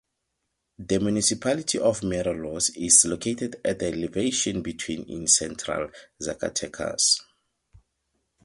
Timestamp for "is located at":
2.71-3.83